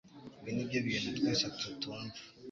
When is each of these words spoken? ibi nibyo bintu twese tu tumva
ibi 0.39 0.51
nibyo 0.53 0.79
bintu 0.87 1.09
twese 1.17 1.45
tu 1.57 1.67
tumva 1.81 2.19